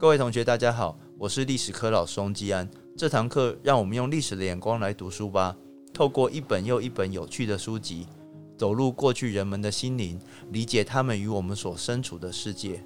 [0.00, 2.70] 各位同学，大家好，我是历史科老师翁基安。
[2.96, 5.56] 这堂课让我们用历史的眼光来读书吧。
[5.92, 8.06] 透过一本又一本有趣的书籍，
[8.56, 10.16] 走入过去人们的心灵，
[10.52, 12.80] 理解他们与我们所身处的世界。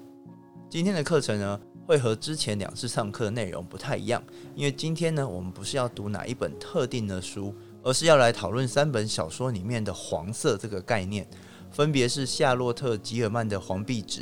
[0.67, 4.19] 今天的课程呢，会和之前两次上课的内容不太一样，
[4.55, 11.27] 因为今天呢，我们不是要读哪一本特定的书，而是要来讨论三本小说里面的黄色这个概念，
[11.69, 14.21] 分别是夏洛特·吉尔曼的《黄壁纸》，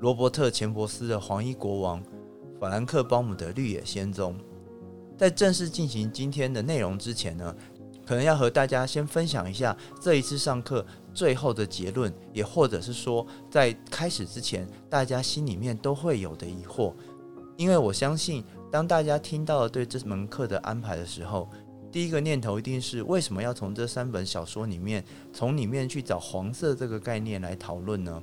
[0.00, 2.02] 罗伯特·钱伯斯的《黄衣国王》，
[2.60, 4.34] 法兰克·鲍姆的《绿野仙踪》。
[5.16, 7.54] 在正式进行今天的内容之前呢，
[8.06, 16.94] 可能要和大家先分享一下这一次上课最后的结论，也或者是说在开始之前大家心里面都会有的疑惑。
[17.56, 21.50] 因为我相信，当大家听到了对这门课的安排的时候，
[21.90, 28.22] 第一个念头一定是为什么要从这三本小说里面，从里面去找黄色这个概念来讨论呢？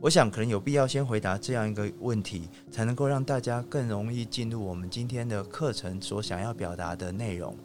[0.00, 7.56] 我想可能有必要先回答这样一个问题，才能够让大家更容易进入我们今天的课程所想要表达的内容。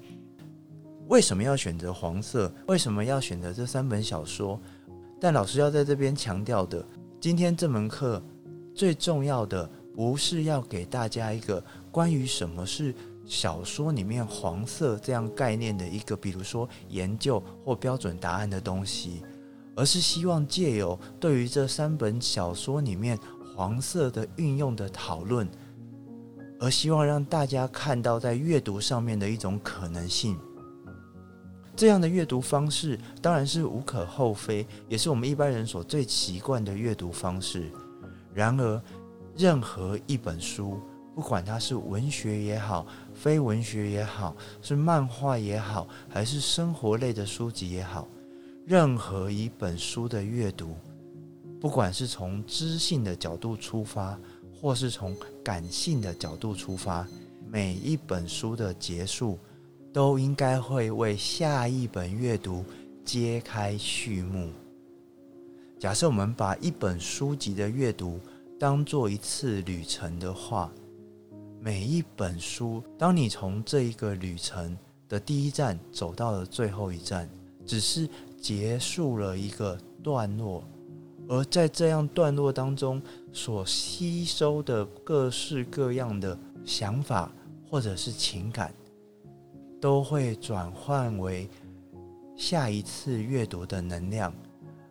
[1.09, 2.51] 为什么要选择黄色？
[2.67, 4.59] 为什么要选择这三本小说？
[5.21, 6.83] 但老师要在这边强调的，
[7.21, 8.19] 今天这门课
[8.73, 12.95] 最重要的不是要给大家一个关于什么是
[13.25, 19.21] 小说里面黄色这样概念的一个，比如说研究或标准答案的东西。
[19.75, 23.17] 而是希望借由对于这三本小说里面
[23.55, 25.47] 黄色的运用的讨论，
[26.59, 30.37] 而希望让大家看到在阅读上面的一种可能性。
[31.75, 37.71] 这样的阅读方式当然是无可厚非，也是我们一般人所最习惯的阅读方式。
[38.31, 38.81] 然而，
[39.35, 40.79] 任何一本书，
[41.15, 48.07] 不管它是文学也好，非文学也好，是漫画也好，还是生活类的书籍也好。
[48.65, 50.77] 任何一本书的阅读，
[51.59, 54.17] 不管是从知性的角度出发，
[54.55, 55.13] 或是从
[55.43, 57.05] 感性的角度出发，
[57.45, 59.37] 每一本书的结束，
[59.91, 62.63] 都应该会为下一本阅读
[63.03, 64.49] 揭开序幕。
[65.77, 68.17] 假设我们把一本书籍的阅读
[68.57, 70.71] 当做一次旅程的话，
[71.59, 74.77] 每一本书，当你从这一个旅程
[75.09, 77.29] 的第一站走到了最后一站，
[77.65, 78.07] 只是。
[78.43, 80.61] 结束了一个段落，
[81.29, 87.31] 而在这样段落当中所吸收的各式各样的想法
[87.69, 88.73] 或者是情感，
[89.79, 91.49] 都会转换为
[92.35, 94.33] 下一次阅读的能量。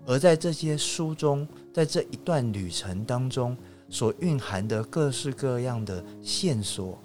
[0.06, 3.54] 而在这些书中，在这一段旅程当中
[3.90, 6.98] 所蕴含的各式各样的线索、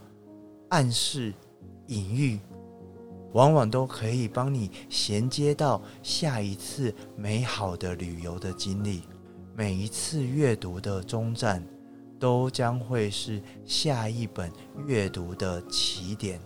[0.70, 1.34] 暗示、
[1.88, 2.40] 隐喻。
[3.38, 9.04] 往往都可以帮你衔接到下一次美好的旅游的经历。
[9.56, 11.64] 每一次阅读的终站，
[12.20, 14.52] 都将会是下一本
[14.88, 16.42] 阅读的起点。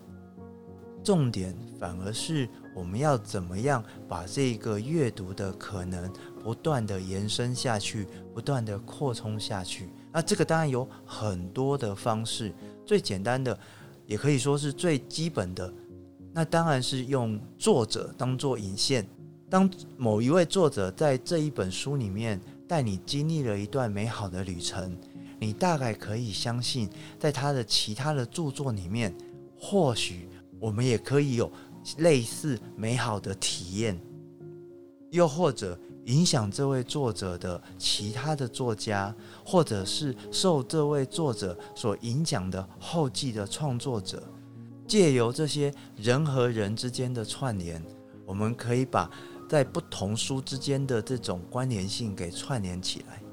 [1.02, 6.12] 重点反而是我们要怎么样把这个阅读的可能
[6.44, 9.88] 不断的延伸下去，不断的扩充下去。
[10.12, 12.54] 那这个当然有很多的方式，
[12.86, 13.58] 最简单的，
[14.06, 15.74] 也可以说是最基本的。
[16.34, 19.08] 那当然是用作者当做引线。
[19.50, 24.96] 当某一位作者在这一本书里面带你经历了一段美好的旅程，
[25.40, 29.14] 你大概可以相信，在他的其他的著作里面，
[29.60, 31.52] 或许我们也可以有
[31.98, 34.00] 类似美好的体验。
[35.10, 39.14] 又或者影响这位作者的其他的作家，
[39.46, 44.24] 或者是受这位作者所影响的后继的创作者。
[44.92, 47.82] 借由这些人和人之间的串联，
[48.26, 49.10] 我们可以把
[49.48, 53.24] 在不同书之间的这种关联性给串联起来。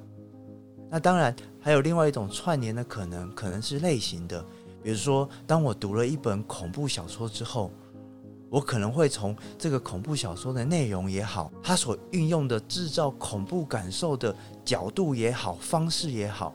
[0.88, 4.40] 那当然还有另外一种串联的可能，可能是类型的。
[4.84, 7.72] 比如说，当我读了一本恐怖小说之后，
[8.48, 14.32] 我可能会从这个恐怖小说的内容也好，它所运用的制造恐怖感受的
[14.64, 16.54] 角度也好、方式也好，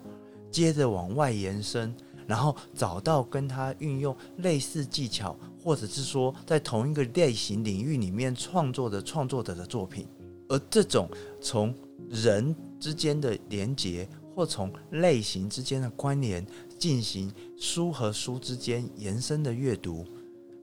[0.50, 1.94] 接着往外延伸。
[2.28, 10.08] 然后找到跟他运用类似技巧，或者是说在同一个类型领域里面创作的创作者的作品，
[10.50, 11.10] 而这种
[11.42, 11.74] 从
[12.10, 16.46] 人之间的连结或从类型之间的关联，
[16.78, 20.06] 进行书和书之间延伸的阅读，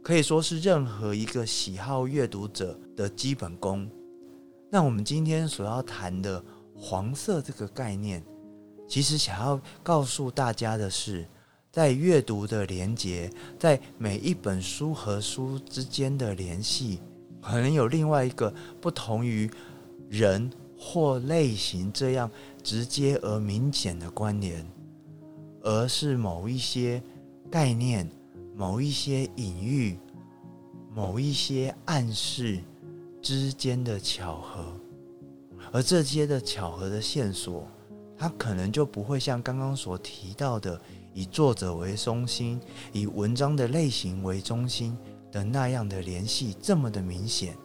[0.02, 3.88] 可以说是任何一个喜好阅读者的基本功。
[4.70, 8.24] 那我们今天所要谈的黄色这个概念，
[8.88, 11.26] 其实想要告诉大家的是，
[11.70, 17.00] 在阅读的连接，在每一本书和书之间的联系，
[17.40, 19.50] 可能有另外一个不同于
[20.08, 22.30] 人或类型这样
[22.62, 24.66] 直接而明显的关联。
[25.62, 27.02] 而是某一些
[27.50, 28.10] 概念、
[28.56, 29.98] 某一些隐喻、
[30.94, 32.58] 某一些暗示
[33.20, 34.74] 之间的巧合，
[35.70, 37.68] 而这些的巧合的线索，
[38.16, 40.80] 它可能就不会像刚刚所提到的，
[41.12, 42.60] 以作者为中心、
[42.92, 44.96] 以文章的类型为中心
[45.32, 47.56] 的那样的联系这么的明显，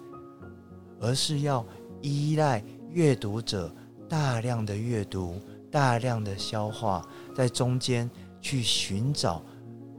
[0.99, 1.65] 而是要
[2.01, 3.73] 依赖阅读者
[4.07, 5.39] 大量的阅读。
[5.71, 7.05] 大量的消化，
[7.35, 8.09] 在中间
[8.39, 9.43] 去寻找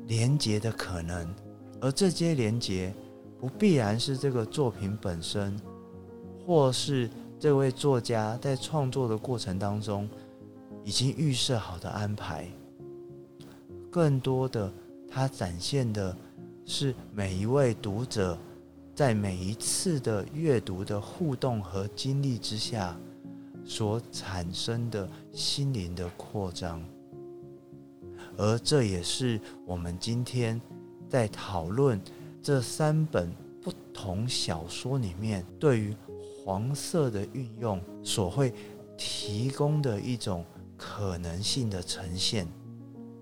[0.06, 1.28] 连接的可能，
[1.82, 2.94] 而这些连接
[3.38, 5.54] 不必然是这个作品本身，
[6.46, 10.08] 或是这位作家在创作的过程当中
[10.82, 12.48] 已经预设好的安排。
[13.96, 14.70] 更多的，
[15.08, 16.14] 它展现的
[16.66, 18.38] 是每一位读者
[18.94, 22.94] 在每一次的阅读的互动和经历之下。
[23.64, 26.80] 所产生的心灵的扩张，
[28.36, 30.60] 而这也是我们今天
[31.08, 32.00] 在讨论
[32.40, 35.96] 这三本不同小说里面对于
[36.44, 38.52] 黄色的运用所会
[38.96, 40.44] 提供的一种
[40.76, 42.46] 可能性的呈现。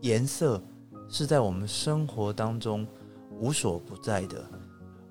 [0.05, 0.63] 颜色
[1.09, 2.87] 是在我们生活当中
[3.41, 4.45] 无所不在的，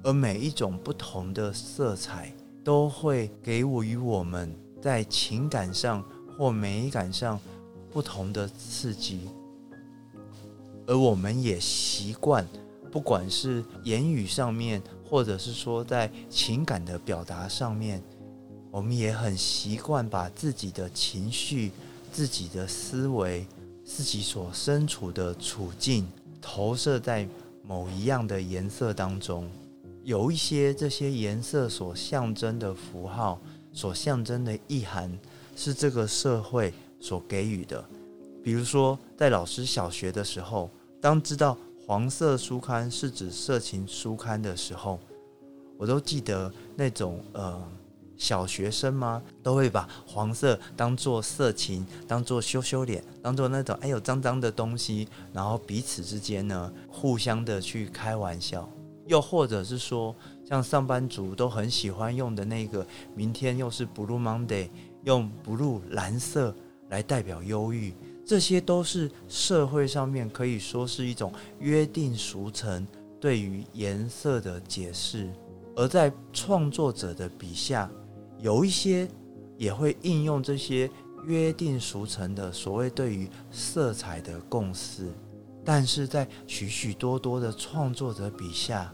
[0.04, 2.32] 而每一种不同的色彩
[2.64, 4.56] 都会给予我们。
[4.80, 6.04] 在情感上
[6.38, 7.40] 或美感上
[7.90, 9.30] 不同的刺激，
[10.86, 12.46] 而我们也习惯，
[12.92, 18.04] 不管是言语上面，或者是说在情感的表达上面，
[18.70, 21.72] 我们也很习惯把自己的情绪、
[22.12, 23.48] 自己的思维、
[23.84, 26.08] 自己所身处的处境
[26.42, 27.28] 投射在
[27.64, 29.50] 某一样的颜色当中，
[30.04, 33.40] 有一些这些颜色所象征的符号。
[33.76, 35.12] 所象征的意涵
[35.56, 37.84] 是这个社会所给予的。
[38.44, 40.70] 比如说，在老师小学的时候，
[41.02, 45.00] 当知道黄色书刊是指色情书刊的时候，
[45.76, 47.60] 我都记得那种呃
[48.18, 49.22] 小学生吗？
[49.42, 58.70] 都会把黄色当做色情，当做羞羞脸，当做那种哎呦脏脏的东西，然后彼此之间呢互相的去开玩笑，
[59.08, 60.16] 又或者是说。
[60.46, 64.70] 像上班族都很喜欢用的那个，明天又是 Blue Monday，
[65.06, 66.54] 用 blue 蓝色
[66.90, 67.96] 来代表忧郁，
[68.26, 72.86] 这些都是社会上面可以说是一种约定俗成
[73.22, 75.32] 对于颜色的解释，
[75.78, 77.90] 而在创作者的笔下，
[78.44, 79.08] 有一些
[79.58, 80.92] 也会应用这些
[81.26, 85.10] 约定俗成的所谓对于色彩的共识，
[85.64, 88.94] 但是在许许多多的创作者笔下。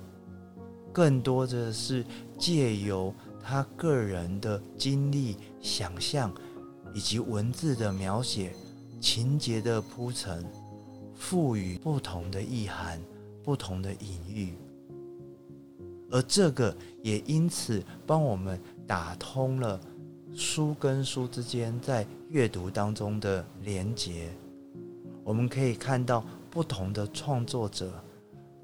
[0.93, 2.05] 更多的是
[2.37, 6.31] 借由他个人的经历、想象
[6.93, 8.53] 以及文字的描写、
[8.99, 10.45] 情节的铺陈，
[11.15, 13.01] 赋予不同的意涵、
[13.43, 14.53] 不同的隐喻，
[16.11, 19.79] 而这个也因此帮我们打通了
[20.33, 24.31] 书跟书之间在阅读当中的连结。
[25.23, 28.03] 我们可以看到不同的创作者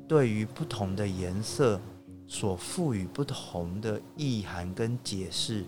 [0.07, 1.79] 对于不同的颜色。
[2.27, 5.63] 所赋予不同的意涵跟解释，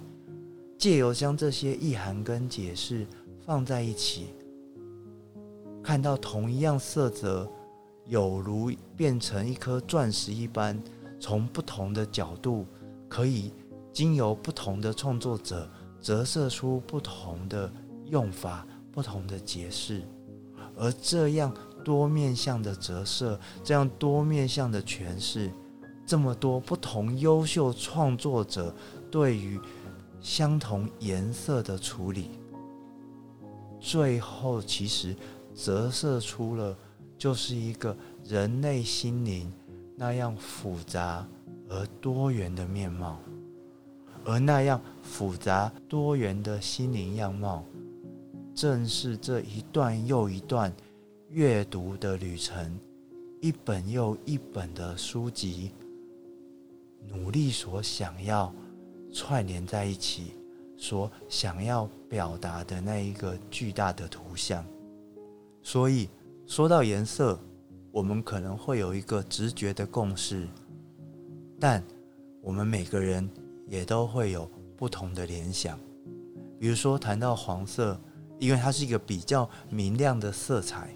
[0.75, 3.05] 借由将这些意涵跟解释
[3.45, 4.33] 放在一起，
[5.83, 7.47] 看到同一样色泽，
[8.05, 10.81] 有如变成一颗钻石一般，
[11.19, 12.65] 从不同的角度，
[13.07, 13.53] 可以
[13.97, 15.67] 经由不同的创作者
[15.99, 17.67] 折射出不同的
[18.05, 20.03] 用法、不同的解释，
[20.75, 21.51] 而这样
[21.83, 25.51] 多面向的折射，这样多面向的诠释。
[26.05, 28.71] 这么多不同优秀创作者
[29.09, 29.59] 对于
[30.21, 32.29] 相同颜色的处理，
[33.79, 35.15] 最后其实
[35.55, 36.77] 折射出了
[37.17, 39.51] 就是一个人类心灵
[39.95, 41.27] 那样复杂
[41.67, 43.17] 而多元的面貌，
[44.27, 47.63] 而那样复杂多元的心灵样貌，
[48.53, 50.71] 正是这一段又一段
[51.29, 52.77] 阅读的旅程，
[53.39, 55.71] 一本又一本的书籍。
[57.07, 58.53] 努力所想要
[59.13, 60.33] 串联在一起，
[60.75, 64.65] 所想要表达的那一个巨大的图像，
[65.63, 66.09] 所以
[66.45, 67.39] 说到颜色，
[67.93, 70.45] 我们可能会有一个直觉的共识，
[71.57, 71.81] 但
[72.41, 73.29] 我们每个人
[73.67, 75.79] 也都会有不同的联想。
[76.59, 77.99] 比如说，谈到黄色，
[78.39, 80.89] 因为它是一个比较明亮的色彩，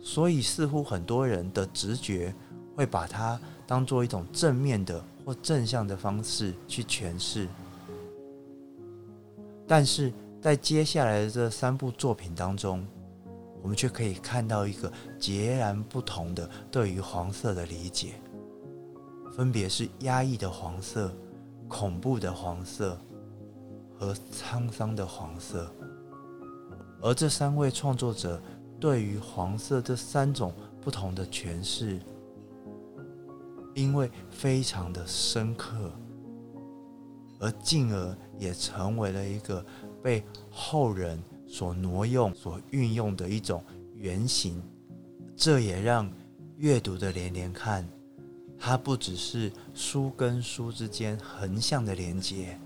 [0.00, 2.34] 所以似乎很多人的直觉
[2.74, 7.46] 会把它当做一种正面的或正向的方式去诠释。
[9.66, 12.86] 但是在接下来的这三部作品当中，
[13.62, 18.14] 我们却可以看到一个截然不同的对于黄色的理解，
[19.36, 21.12] 分别是压抑的黄色、
[21.68, 22.98] 恐怖的黄色
[23.98, 25.70] 和沧桑的黄色。
[27.02, 28.40] 而这三位创作者
[28.80, 32.00] 对于黄色这三种不同的诠释，
[33.74, 35.92] 因为非常的深刻，
[37.38, 39.64] 而进而也成为了一个
[40.02, 41.22] 被后人。
[41.48, 43.62] 所挪用、所运用的一种
[43.94, 44.60] 原型，
[45.36, 46.10] 这也让
[46.56, 47.88] 阅读的连连看，
[48.58, 52.58] 它不只是书跟书之间横向的连接，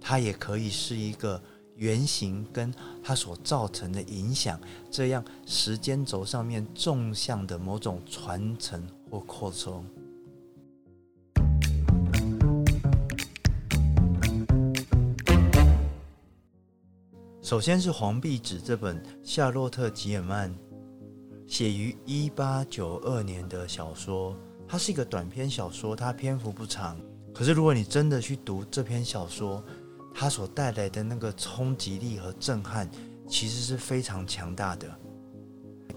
[0.00, 1.40] 它也可以是一个
[1.76, 9.84] 原型跟它所造成的影响，这样时间轴上面纵向的某种传承或扩充。
[17.42, 20.54] 首先是黄壁纸这本夏洛特·吉尔曼
[21.46, 24.34] 写于一八九二年的小说，
[24.72, 26.98] 它是一个短篇小说，它篇幅不长。
[27.34, 29.62] 可是如果你真的去读这篇小说，
[30.14, 32.90] 它所带来的那个冲击力和震撼，
[33.28, 34.90] 其实是非常强大的。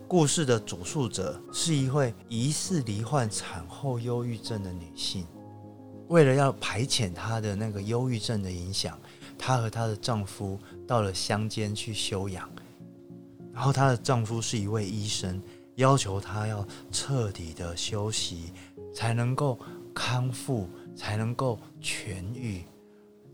[0.10, 5.25] 故事的主述者是一位疑似罹患产后忧郁症的女性，
[6.10, 9.00] 为了要排遣她的那个忧郁症的影响。
[9.38, 12.50] 她和她的丈夫到了乡间去休养，
[13.53, 15.41] 然后她的丈夫是一位医生，
[15.75, 18.51] 要求她要彻底的休息，
[18.94, 19.60] 才能够
[19.94, 22.63] 康复，才能够痊愈。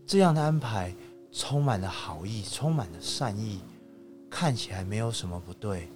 [0.06, 0.94] 这样的安排
[1.30, 3.60] 充满了好意，充满了善意，
[4.30, 5.88] 看起来没有什么不对，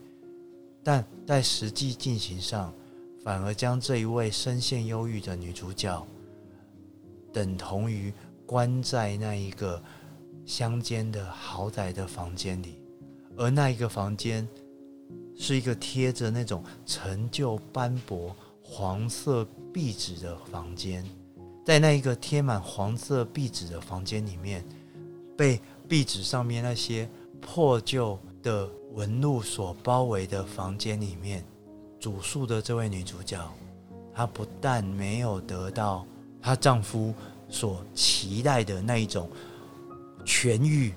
[0.82, 2.72] 但在实际进行上，
[3.22, 6.06] 反而将这一位深陷忧郁的女主角，
[7.32, 8.12] 等同于
[8.46, 9.82] 关在那一个。
[10.44, 12.80] 乡间的豪宅的房间里，
[13.36, 14.48] 而那一个房间
[15.36, 21.04] 是一个贴着那种陈旧斑驳黄色壁纸的房间，
[21.64, 24.64] 在那一个贴满黄色壁纸的房间里面，
[25.36, 27.08] 被壁纸上面那些
[27.40, 31.44] 破旧的纹路所包围的房间里面，
[32.00, 33.38] 主诉的这位女主角，
[34.14, 36.04] 她不但没有得到
[36.40, 37.14] 她丈夫
[37.48, 39.30] 所期待的那一种。
[40.24, 40.92] 痊愈、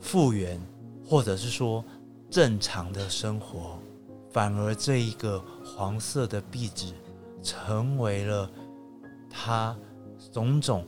[0.00, 0.58] 复原，
[1.06, 1.84] 或者是说
[2.30, 3.78] 正常的生活，
[4.30, 6.94] 反而这一个黄色的壁纸
[7.42, 8.48] 成为了
[9.28, 9.76] 他
[10.32, 10.86] 种种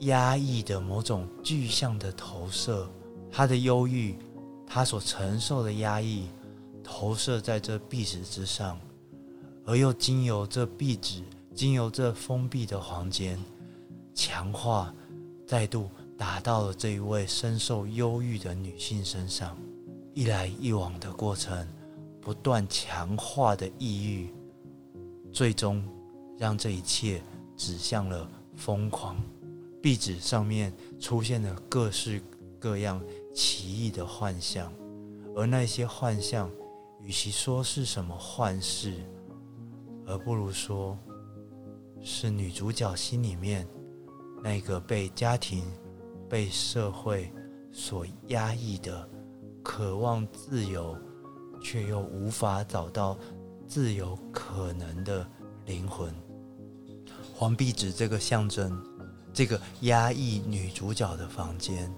[0.00, 2.86] 压抑的某种具象的投射。
[3.30, 4.18] 他的忧郁，
[4.66, 6.28] 他所承受的压抑，
[6.84, 8.78] 投射在这壁纸之上，
[9.64, 11.22] 而又经由这壁纸，
[11.54, 13.38] 经由这封闭的房间，
[14.14, 14.94] 强化，
[15.46, 15.88] 再度。
[16.18, 19.58] 打到了这一位深受忧郁的女性身上，
[20.14, 21.66] 一来一往的过程，
[22.20, 24.34] 不断强化的抑郁，
[25.32, 25.82] 最终
[26.38, 27.22] 让这一切
[27.56, 29.16] 指向了疯狂。
[29.80, 32.22] 壁纸上面出现了各式
[32.58, 33.02] 各样
[33.34, 34.72] 奇异的幻象，
[35.34, 36.50] 而那些幻象，
[37.00, 38.94] 与其说是什么幻视，
[40.06, 40.98] 而不如说
[42.00, 43.66] 是女主角心里面
[44.42, 45.64] 那个被家庭。
[46.28, 47.30] 被社会
[47.70, 49.06] 所压抑的、
[49.62, 50.96] 渴望自由
[51.62, 53.16] 却又无法找到
[53.66, 55.26] 自由可能的
[55.66, 56.12] 灵魂，
[57.34, 58.82] 黄壁纸这个象征，
[59.32, 61.90] 这个压抑女主角的房间，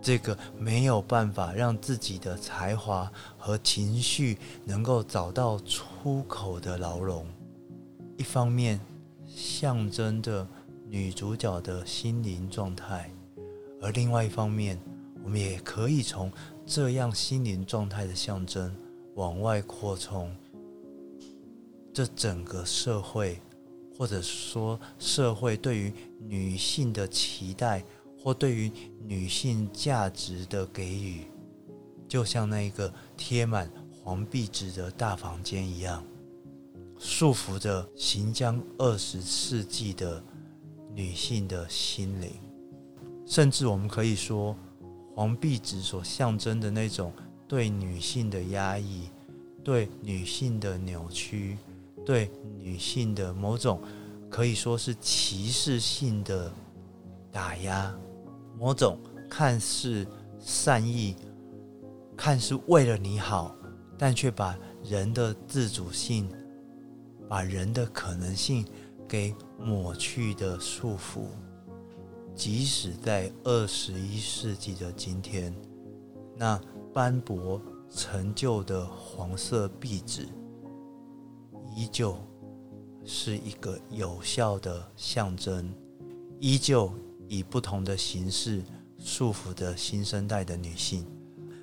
[0.00, 7.26] 这个没有办法让自己的才华和情绪能够找到出口的牢笼，
[8.16, 8.78] 一方面
[9.26, 10.46] 象征着
[10.86, 13.10] 女主角的心灵状态。
[13.82, 14.78] 而另外一方面，
[15.24, 16.30] 我们也可以从
[16.72, 18.72] 这样心灵状态的象征
[19.16, 20.32] 往外扩充，
[21.92, 23.40] 这整个社会，
[23.98, 27.84] 或者说社会对于女性的期待，
[28.16, 28.70] 或对于
[29.02, 31.24] 女性价值的给予，
[32.06, 36.04] 就像那一个贴满黄壁纸的大房间一样，
[37.00, 40.22] 束缚着行将二十世纪的
[40.94, 42.30] 女性的心灵。
[43.26, 44.56] 甚至我们可以说，
[45.14, 47.12] 黄壁纸所象征的那种
[47.46, 49.08] 对女性的压抑，
[49.62, 51.58] 对女性的扭曲，
[52.06, 53.80] 对女性的某种
[54.30, 56.50] 可以说是歧视性的
[57.30, 57.94] 打压，
[58.58, 58.98] 某种
[59.28, 60.06] 看似
[60.38, 61.16] 善意、
[62.16, 63.54] 看似为了你好，
[63.98, 66.30] 但却把人的自主性、
[67.28, 68.64] 把人的可能性
[69.06, 71.26] 给抹去的束缚。
[72.40, 75.54] 即使在二十一世纪的今天，
[76.38, 76.58] 那
[76.90, 77.60] 斑驳
[77.94, 80.26] 陈旧的黄色壁纸，
[81.76, 82.16] 依旧
[83.04, 85.70] 是一个有效的象征，
[86.38, 86.90] 依旧
[87.28, 88.62] 以不同的形式
[88.98, 91.04] 束缚着新生代的女性。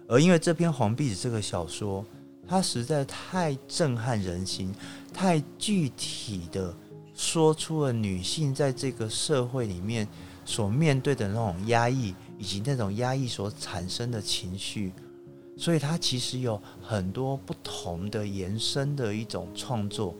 [0.08, 2.06] 而因为这篇《黄壁纸》这个小说，
[2.48, 4.72] 它实在太震撼人心，
[5.12, 6.72] 太具体的
[7.16, 10.08] 说出了女性在这个社会里面。
[10.48, 14.94] 所面对的那种压抑，以及那种压抑所产生的情绪，
[15.58, 20.16] 所以它其实有很多不同的延伸的一种创作。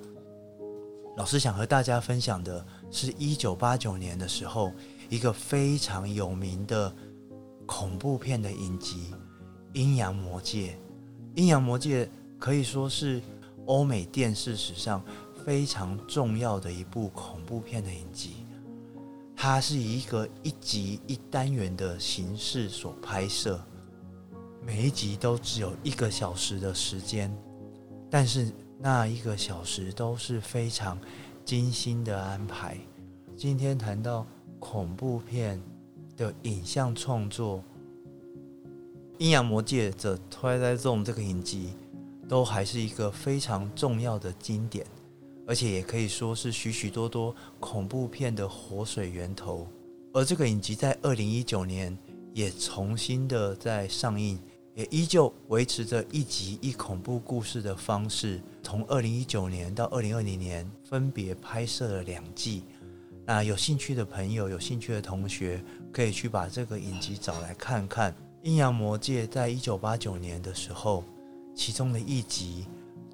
[1.16, 4.74] 老师想和大家分享的是一九八九年的时候，
[5.10, 6.94] 一个非常有名的
[7.66, 9.14] 恐怖片的影集
[9.74, 10.72] 《阴阳魔界》。
[11.36, 12.06] 《阴阳魔界》
[12.38, 13.22] 可以说是
[13.66, 15.02] 欧美电视史上
[15.46, 18.46] 非常重要的一部恐怖片的影集。
[19.40, 23.64] 它是以一个一集一单元的形式所拍摄，
[24.66, 27.32] 每一集都只有一个小时的时间，
[28.10, 31.00] 但是那一个小时都是非常
[31.46, 32.76] 精心的安排。
[33.36, 34.26] 今天谈到
[34.58, 35.62] 恐怖片
[36.18, 37.60] 的影像创作，
[39.20, 41.74] 《阴阳魔界》的《Twilight Zone》这个影集，
[42.28, 44.84] 都还是一个非常重要的经典。
[45.48, 49.66] 而且也可以说是许许多多恐怖片的活水源头，
[50.12, 51.98] 而这个影集在二零一九年
[52.34, 54.38] 也重新的在上映，
[54.76, 62.64] 也依旧维持着一集一恐怖故事的方式，从二零一九年到二零二零年分别拍摄了两季。
[63.26, 68.12] 那有兴趣的朋友、有兴趣的同学，可以去把这个影集找来看看。
[68.44, 71.04] 《阴阳魔界》在一九八九年的时候，
[71.56, 72.66] 其中的一集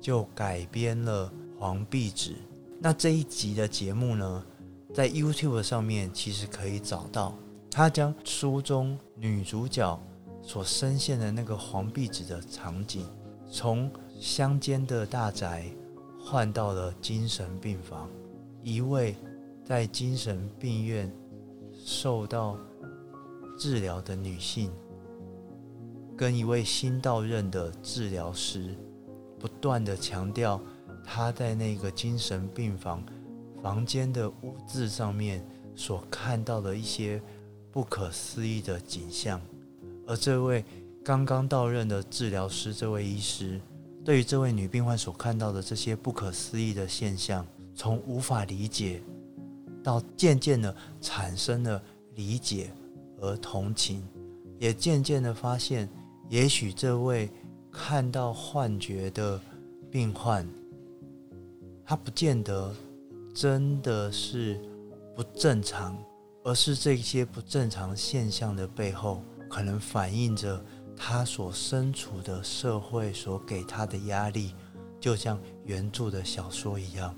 [0.02, 1.32] 就改编了。
[1.64, 2.36] 黄壁纸，
[2.78, 4.46] 那这一集的节目呢，
[4.94, 7.34] 在 YouTube 上面其实可以找到。
[7.72, 9.98] 他将书中女主角
[10.42, 13.06] 所深陷的那个黄壁纸的场景，
[13.50, 15.64] 从乡间的大宅
[16.20, 18.10] 换到了精神病房，
[18.62, 19.16] 一位
[19.64, 21.10] 在精神病院
[21.74, 22.58] 受到
[23.58, 24.70] 治疗的女性，
[26.18, 28.76] 跟一位新到任的治疗师，
[29.40, 30.60] 不断的强调。
[31.06, 33.04] 他在那个精神病房
[33.62, 37.22] 房间的污渍上面所看到的一些
[37.72, 39.42] 不可思议的景象，
[40.06, 40.64] 而这位
[41.04, 43.60] 刚刚到任的治疗师，这位医师，
[44.06, 49.02] 对于这位女病患所看到的这些不可思议的现象，从无法理解
[49.84, 51.82] 到渐渐的产生了
[52.16, 52.72] 理解
[53.20, 54.08] 和同情，
[54.60, 55.90] 也渐渐的发现，
[56.30, 57.30] 也许这位
[57.72, 59.40] 看到幻觉的
[59.90, 60.48] 病患。
[61.86, 62.74] 他不见得
[63.34, 64.60] 真的是
[65.16, 65.98] 不正常，
[66.44, 70.64] 而是这些不正常现象的背后，可能反映着
[70.96, 74.56] 他所身处的社会所给他的压力，
[75.00, 77.14] 就像原著的小说一样。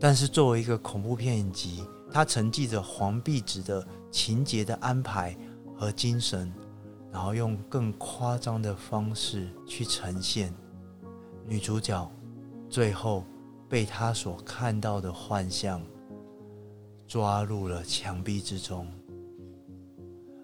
[0.00, 5.36] 但是作为一个恐怖片影集，它承继着黄壁纸的情节的安排
[5.76, 6.52] 和精神，
[7.12, 10.52] 然后用更夸张的方式去呈现
[11.46, 12.10] 女主角
[12.68, 13.24] 最后。
[13.68, 15.82] 被他所看到的幻象
[17.06, 18.86] 抓入了墙壁之中，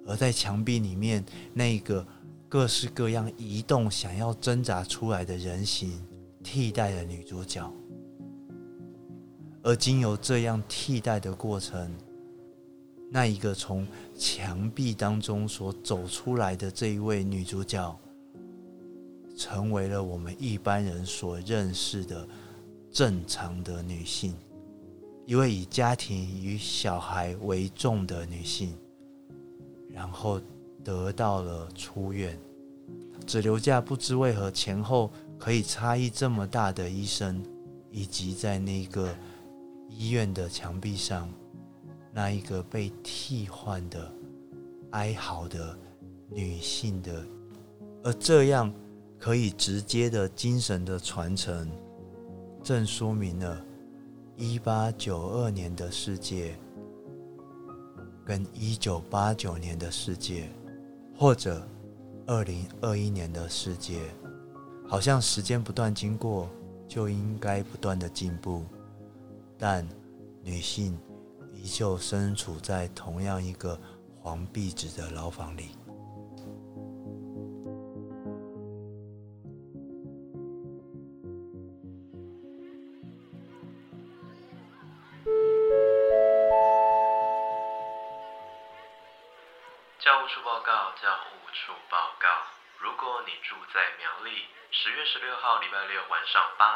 [0.07, 2.07] 而在墙壁里面那个
[2.49, 5.99] 各式各样移动、想要挣扎出来的人形，
[6.43, 7.73] 替代了女主角。
[9.63, 11.91] 而经由这样替代的过程，
[13.11, 17.99] 那一个从墙壁当中所走出来的这一位女主角，
[19.35, 22.29] 成为了我们一般人所认识的。
[22.95, 24.33] 正常的女性，
[25.27, 28.73] 一位以家庭与小孩为重的女性，
[29.89, 30.41] 然后
[30.85, 32.39] 得到了出院，
[33.27, 37.45] 只留下不知为何前后可以差异这么大的医生，
[37.91, 39.13] 以及在那个
[39.89, 41.29] 医院的墙壁上
[42.13, 44.09] 那一个被替换的
[44.93, 45.77] 哀嚎的
[46.31, 47.27] 女性的，
[48.05, 48.73] 而这样
[49.19, 51.69] 可以直接的精神的传承。
[52.65, 53.63] 正说明了
[54.39, 56.59] 一八九二年的世界
[58.25, 60.49] 跟一九八九年的世界，
[61.15, 61.69] 或者
[62.27, 64.01] 二零二一年的世界，
[64.89, 66.49] 好像时间不断经过，
[66.89, 68.65] 就应该不断的进步，
[69.59, 69.87] 但
[70.43, 70.99] 女性
[71.53, 73.79] 依旧身处在同样一个
[74.23, 75.73] 黄壁纸的牢房里。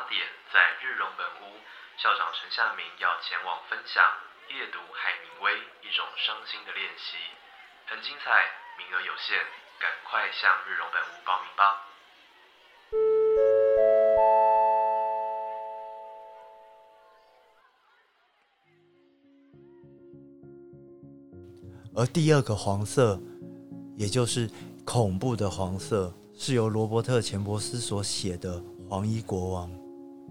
[0.08, 1.60] 点，在日荣本屋，
[1.98, 4.02] 校长陈夏明要前往分享
[4.48, 7.16] 夜读海明威一种伤心的练习，
[7.86, 9.36] 很精彩，名额有限，
[9.78, 11.84] 赶快向日荣本屋报名吧。
[21.94, 23.20] 而第二个黄色，
[23.96, 24.48] 也就是
[24.86, 29.68] 恐怖的黄色，是由罗伯特·钱伯斯所写的《黄衣国王》，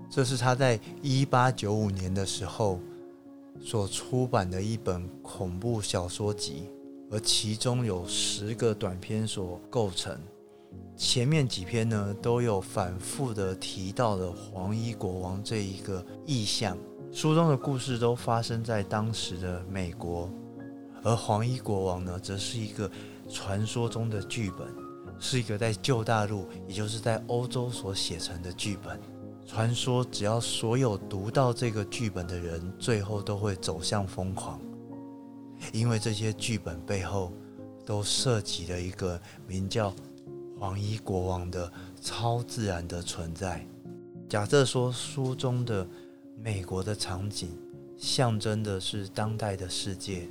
[0.10, 2.79] 这是他在一八九五年的时候
[3.60, 6.63] 所出版的一本恐怖小说集，
[7.12, 10.17] 而其中有十个短篇所构成。
[10.95, 16.77] 前面几篇呢，都有反复的提到了黄衣国王这一个意象。
[17.12, 20.29] 书中的故事都发生在当时的美国。
[21.03, 22.89] 而黄衣国王呢，则是一个
[23.29, 24.67] 传说中的剧本，
[25.19, 28.99] 是一个在旧大陆，也就是在欧洲所写成的剧本。
[29.47, 34.60] 传说只要所有读到这个剧本的人，最后都会走向疯狂，
[35.71, 37.31] 因为这些剧本背后
[37.86, 39.93] 都涉及了一个名叫
[40.60, 43.65] 黄衣国王的超自然的存在。
[44.27, 45.88] 假设说书中的
[46.36, 47.57] 美国的场景，
[47.95, 50.27] 象征的是当代的世界。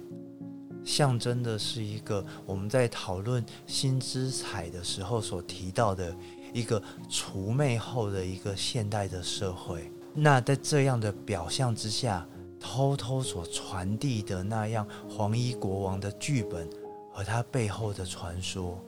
[0.84, 6.14] 象征的是一个我们在讨论新之彩的时候所提到的
[6.56, 9.92] 一个除魅后的一个现代的社会。
[10.14, 12.26] 那在这样的表象之下，
[12.58, 16.66] 偷偷所传递的那样黄衣国王的剧本
[17.12, 18.82] 和他背后的传说，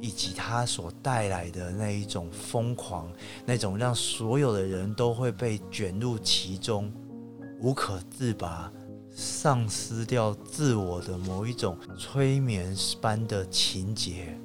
[0.00, 3.12] 以及他所带来的那一种疯狂，
[3.44, 6.92] 那种让所有的人都会被卷入其中，
[7.60, 8.72] 无可自拔。
[9.10, 14.38] 丧失掉自我的某一种催眠般的情节，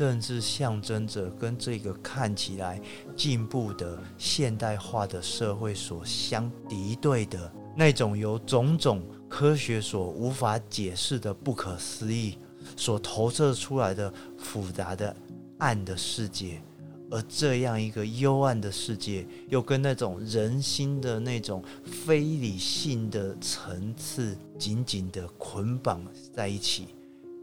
[0.00, 2.80] 甚至象征着跟这个看起来
[3.14, 12.38] 进步的现代化的社会所相敌对的那种由种种科学所无法解释的不可思议
[12.78, 15.14] 所投射出来的复杂的
[15.58, 16.62] 暗的世界。
[17.10, 26.86] 而这样一个幽暗的世界，又跟那种人心的那种非理性的层次紧紧的捆绑在一起，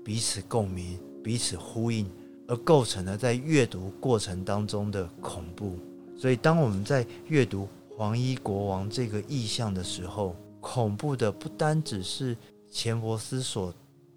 [0.03, 2.09] 彼此共鸣，彼此呼应，
[2.47, 5.77] 而构成了在阅读过程当中的恐怖。
[6.17, 12.35] 所以，当我们在阅读黄衣国王这个意象的时候，恐怖的不单只是
[12.71, 13.73] 钱伯斯所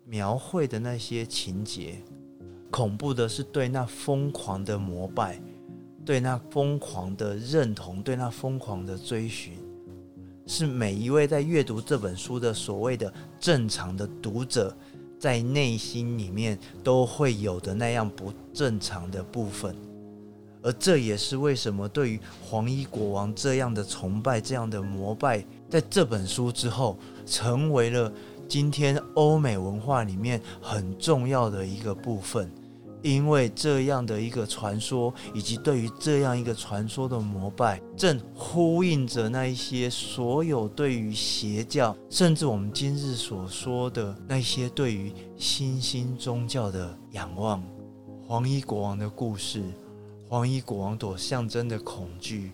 [0.06, 2.02] 描绘的那些情节。
[2.70, 5.42] 恐怖的是对那疯狂的膜拜，
[6.04, 9.54] 对那疯狂的认同，对那疯狂的追寻，
[10.46, 14.74] 是每一位在阅读这本书的所谓的正常的读者，
[15.20, 19.76] 在内心里面都会有的那样不正常的部分。
[20.62, 28.12] 而这也是为什么对于黄衣国王这样的崇拜、这样的膜拜，在这本书之后，成为了
[28.48, 32.50] 今天欧美文化里面很重要的一个部分。
[33.02, 47.62] 因为这样的一个传说，以及对于这样一个传说的膜拜，正呼应着那一些所有对于邪教，甚至我们今日所说的那些对于新兴宗教的仰望。
[48.26, 49.62] 黄衣国王的故事，
[50.28, 52.52] 黄衣国王所象征的恐惧，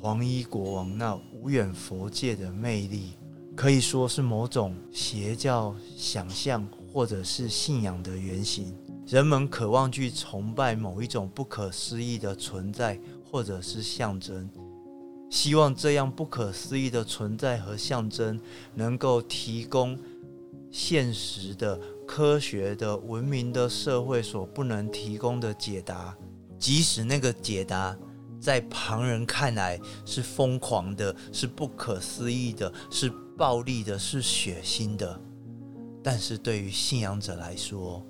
[0.00, 3.12] 黄衣国王那无远佛界的魅力，
[3.54, 8.74] 可以说是某种邪教想象或者是信仰的原型。
[9.08, 14.46] 人们渴望去崇拜某一种不可思议的存在，或者是象征，
[15.30, 18.38] 希望这样不可思议的存在和象征
[18.74, 19.98] 能够提供
[20.70, 26.14] 现实的、科学的、文明的社会所不能提供的解答，
[26.58, 27.96] 即使那个解答
[28.38, 35.18] 在旁人看来是疯狂的、是不可思议的、是暴力的、是血腥的，
[36.02, 38.04] 但是对于信仰者来说，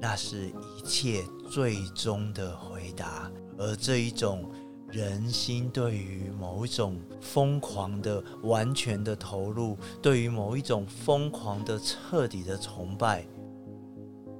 [0.00, 4.50] 那是一切最终的回答，而这一种
[4.90, 13.26] 人心对于某一种疯狂的完全的投入，对于某一种疯狂的彻底的崇拜，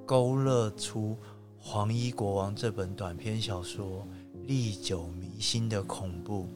[0.06, 1.16] 勾勒出
[1.58, 4.06] 黄衣国王》这本短篇小说
[4.46, 6.48] 历久弥新的恐怖。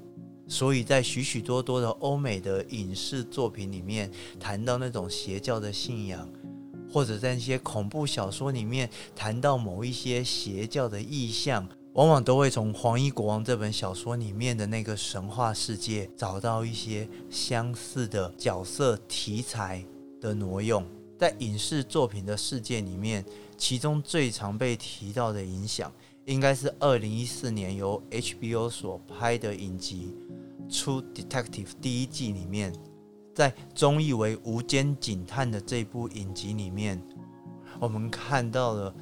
[0.49, 6.29] 所以在许许多多的欧美的影视作品里面，谈到那种邪教的信仰，
[6.93, 19.85] 或者在一些恐怖小说里面谈到某一些邪教的意象，往往都会从《黄衣国王》这本小说里面的那个神话世界找到一些相似的角色题材
[20.21, 20.85] 的挪用。
[21.19, 23.25] 在影视作品的世界里面，
[23.57, 25.93] 其中最常被提到的影响，
[26.25, 30.15] 应该是二零一四年由 HBO 所拍的影集。
[30.75, 32.75] 《True Detective》第一季里面，
[33.35, 37.03] 在中译为《无间警探》的这部影集里面，
[37.81, 38.95] 我们看到了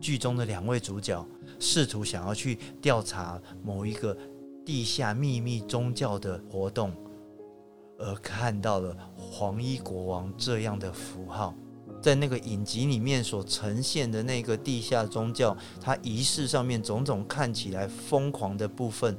[0.00, 1.24] 剧中的两位主角
[1.58, 4.16] 试图想要去调查某一个
[4.64, 6.92] 地下秘密宗教的活动，
[7.98, 11.54] 而看到了黄衣国王这样的符号，
[12.02, 19.16] 在那个影集里面所呈现的那个地下宗教，它仪式上面种种看起来疯狂的部分，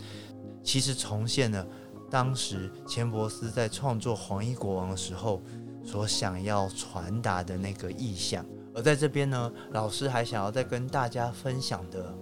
[0.62, 1.66] 其实重现了。
[2.12, 5.42] 当时钱伯斯在创作《黄衣国王》的时候，
[5.82, 8.46] 所想要传达的那个意象。
[8.76, 12.14] 而在这边呢，老师还想要再跟大家分享的，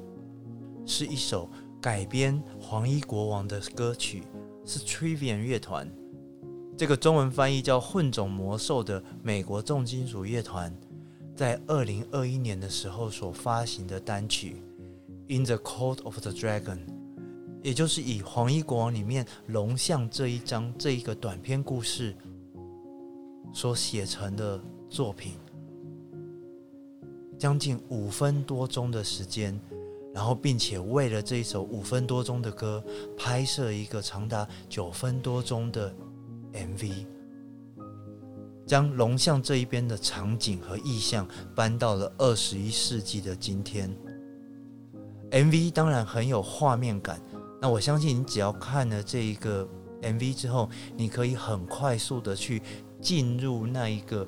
[0.86, 1.49] 是一首
[1.82, 4.23] 改编《黄衣国王》的歌曲，
[4.63, 5.91] 是 Trivium 乐团，
[6.78, 10.71] 这个中文翻译叫混种魔兽的美国重金属乐团，
[11.36, 14.62] 在二零二一年的时候所发行的单曲
[15.36, 16.78] 《In the Court of the Dragon》。
[17.62, 22.15] 也就是以《黄衣国王》里面龙象这一章这一个短篇故事
[23.54, 25.34] 所写成的作品，
[27.38, 29.60] 将近五分多钟的时间，
[30.13, 32.82] 然后并且为了这一首五分多钟的歌，
[33.17, 35.93] 拍摄一个长达九分多钟的
[36.54, 37.06] MV，
[38.65, 43.93] 将龙象这一边的场景和意象搬到了二十一世纪的今天。
[45.32, 47.22] MV 当然很有画面感。
[47.62, 49.67] 那我相信，你只要看了这一个
[50.02, 52.62] MV 之后，你可以很快速的去
[53.02, 54.28] 进入那一个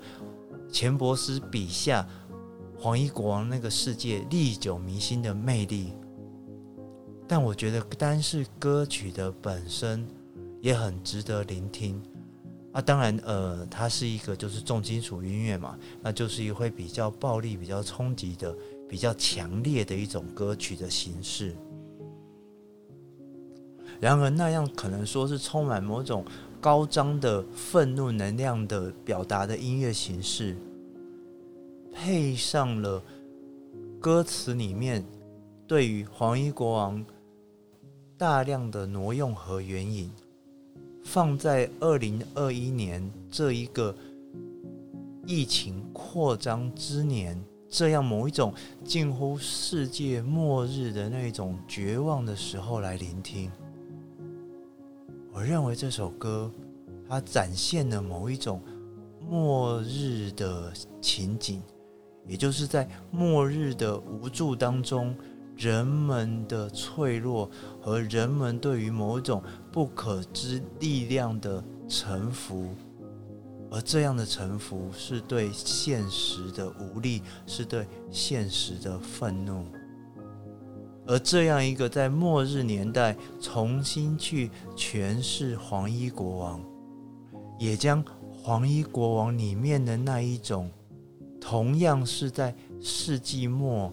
[0.69, 2.05] 钱伯斯笔下
[2.77, 5.93] 黄衣国王那个世界历久弥新的魅力。
[7.27, 10.05] 但我觉得，单是歌曲的本身
[10.59, 12.03] 也很值得聆听
[12.73, 12.81] 啊。
[12.81, 18.53] 当然，呃，它是一个就是重金属音乐嘛，那就是一会比较暴力、比较冲击的、
[18.89, 21.55] 比较强烈的一种歌曲的形式。
[24.01, 26.25] 然而，那样可能说是充满某种
[26.59, 30.57] 高涨的愤怒能量的表达的音乐形式，
[31.93, 32.99] 配上了
[33.99, 35.05] 歌词里面
[35.67, 37.05] 对于黄衣国王
[38.17, 40.09] 大量的挪用和援引，
[41.03, 43.95] 放在二零二一年这一个
[45.27, 48.51] 疫情扩张之年，这样某一种
[48.83, 53.51] 近乎世界末日的那种绝望的时候来聆听。
[55.33, 56.51] 我认为这首歌，
[57.07, 58.61] 它展现了某一种
[59.29, 61.61] 末日的情景，
[62.27, 65.15] 也就是在末日的无助当中，
[65.55, 67.49] 人们的脆弱
[67.81, 69.41] 和人们对于某一种
[69.71, 72.75] 不可知力量的臣服，
[73.71, 79.65] 而这样的臣服是对现实的无力，是对现实的愤怒。
[81.11, 86.61] 而这样一个在末日年代重新去诠释黄衣国王，
[87.59, 90.71] 也将黄衣国王里面的那一种，
[91.41, 93.91] 同样是在世纪末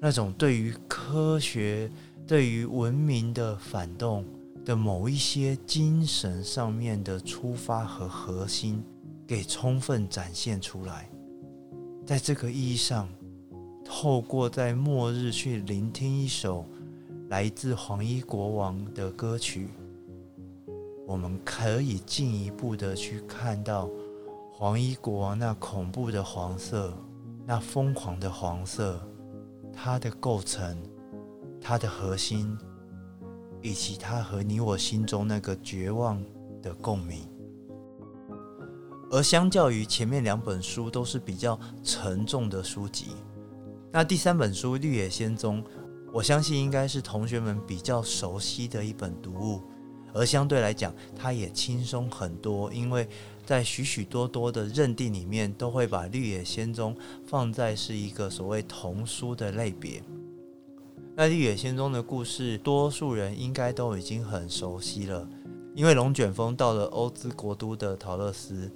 [0.00, 1.90] 那种对于科学、
[2.24, 4.24] 对于文明的反动
[4.64, 8.80] 的某一些精神上面的出发和核心，
[9.26, 11.10] 给充分展现出来。
[12.06, 13.08] 在这个意义上。
[13.92, 16.64] 透过在末日去聆听一首
[17.28, 19.68] 来自黄衣国王的歌曲，
[21.08, 23.90] 我们可以进一步的去看到
[24.52, 26.96] 黄衣国王那恐怖的黄色、
[27.44, 29.02] 那疯狂的黄色，
[29.72, 30.80] 它的构成、
[31.60, 32.56] 它的核心，
[33.60, 36.22] 以及它和你我心中那个绝望
[36.62, 37.26] 的共鸣。
[39.10, 43.08] 而相较于前面两本书，都是比较沉重的书籍。
[43.92, 45.60] 那第三本书《绿野仙踪》，
[46.12, 49.60] 我相信应该是同学们比较熟悉的一本读物，
[50.14, 53.08] 而相对来讲，它也轻松很多，因为
[53.44, 56.94] 在许许多多的认定里面，都会把《绿野仙踪》
[57.26, 60.00] 放在是一个所谓童书的类别。
[61.16, 65.28] 那《绿野仙踪》的故事，多数人应该都已经很熟悉了，
[65.74, 68.70] 因为龙卷风到了欧兹国都的陶乐斯，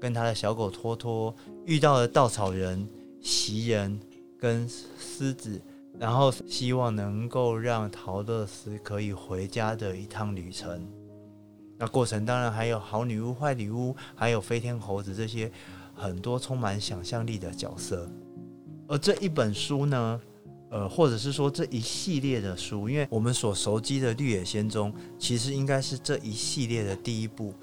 [0.00, 1.34] 跟他的小狗托托
[1.66, 2.88] 遇到了稻草人、
[3.20, 3.98] 袭人。
[4.44, 5.58] 跟狮子
[5.98, 10.86] 然后希望能够让陶乐斯可以回家的一趟旅程。
[11.78, 15.50] 那过程当然还有好女巫、坏女巫，还有飞天猴子这些
[15.94, 18.06] 很多充满想象力的角色。
[18.86, 20.20] 而这一本书呢，
[20.70, 27.54] 呃，或者是说这一系列的书，因为我们所熟知的《绿野仙踪》，其实应该是这一系列的第一部。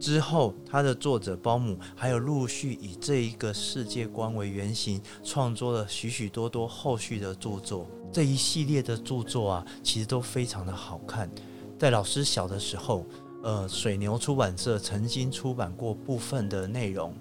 [0.00, 7.86] 之后，它的作者包姆还有陆续以这一个世界观为原型，创作了许许多多后续的著作。
[8.10, 11.30] 这一系列的著作啊，其实都非常的好看。
[11.78, 13.06] 在老师小的时候，
[13.42, 17.14] 呃，水牛出版社曾经出版过部分的内容，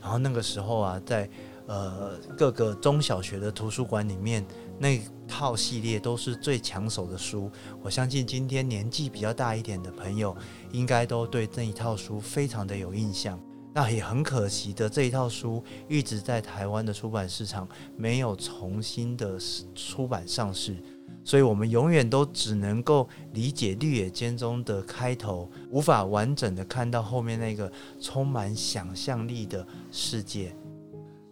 [0.00, 1.28] 然后那个时候啊，在
[1.66, 4.46] 呃各个中小学的图书馆里面。
[4.82, 7.50] 那套系列都是最抢手的书，
[7.82, 10.34] 我相信今天年纪比较大一点的朋友，
[10.72, 13.38] 应该都对这一套书非常的有印象。
[13.74, 19.38] 那也很可惜的，这一套书一直在台湾的出版市场没有重新的
[19.74, 20.74] 出版上市，
[21.22, 30.56] 所以我们永远都只能够理解《绿野仙踪》的开头，无法完整的看到后面那个充满想象力的世界。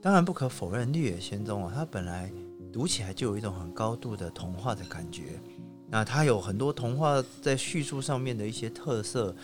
[0.03, 2.31] 当然，不可否认，《绿野仙踪》啊，它本来。
[2.73, 5.41] 读起来就有一种很高度的童话的感觉，
[5.89, 9.35] 那它有很多童话在叙述上面的一些特色，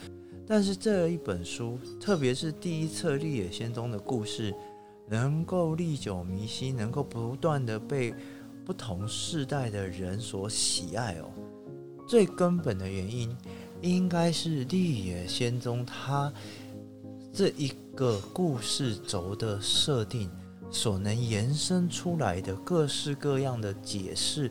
[0.47, 4.55] 但是这一本书，特别是第一册《绿野仙踪》的故事，
[5.09, 8.15] 能够历久弥新，能够不断的被
[8.65, 11.31] 不同世代的人所喜爱哦。
[12.07, 13.35] 最根本的原因，
[13.81, 16.31] 应该是《绿野仙踪》它
[17.33, 20.31] 这一个故事轴的设定。
[20.75, 24.51] 所能延伸出来的各式各样的解释，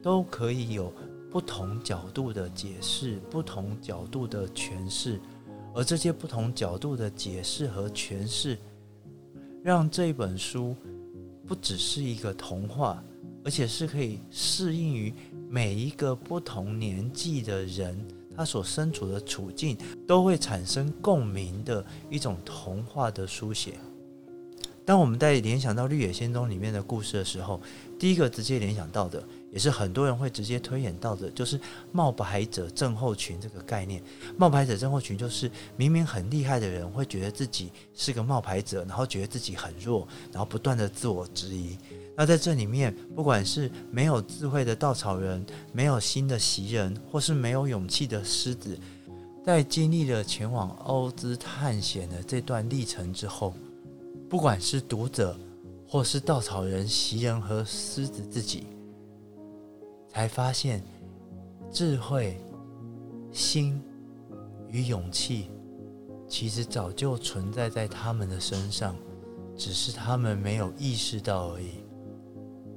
[0.00, 0.92] 都可以有
[1.32, 5.20] 不同角度的解释，不同角度的诠释。
[5.74, 8.56] 而这些不同角度的解释和诠释，
[9.64, 10.76] 让这本书
[11.44, 13.02] 不只是一个童话，
[13.44, 15.12] 而且是可以适应于
[15.48, 18.00] 每一个不同年纪的人，
[18.36, 23.72] 他所身处的处境都会产生共鸣的一种童话的书写。
[24.86, 27.58] 当我们在联想到《绿野仙踪》里面的故事的时候，
[27.98, 31.58] 第一个直接联想到的，也是很多人会直接推演到的，就是
[31.90, 34.02] 冒牌者症候群这个概念。
[34.36, 41.78] 冒牌者症候群就是明明很厉害的人，会觉得自己是个冒牌者，然后觉得自己很弱，然后不断的自我质疑。
[42.14, 48.78] 那在这里面，不管是没有智慧的稻草人，没有心的袭人，或是没有勇气的狮子，
[49.46, 53.54] 在经历了前往欧兹探险的这段历程之后。
[54.34, 55.38] 不管是读者，
[55.86, 58.66] 或是稻草人、袭人和狮子自己，
[60.08, 60.82] 才发现
[61.70, 62.36] 智慧、
[63.30, 63.80] 心
[64.66, 65.52] 与勇气，
[66.26, 68.96] 其实早就存在在他们的身上，
[69.56, 71.84] 只是他们没有意识到而已。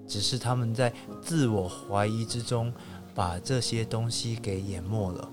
[0.06, 0.94] 只是他们在
[1.24, 2.72] 自我怀疑之中，
[3.16, 5.28] 把这些东西给淹没了。